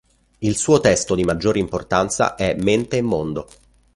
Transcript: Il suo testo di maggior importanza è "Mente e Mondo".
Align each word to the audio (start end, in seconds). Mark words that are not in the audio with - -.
Il 0.39 0.55
suo 0.57 0.79
testo 0.79 1.13
di 1.13 1.23
maggior 1.23 1.57
importanza 1.57 2.33
è 2.33 2.55
"Mente 2.59 2.97
e 2.97 3.03
Mondo". 3.03 3.47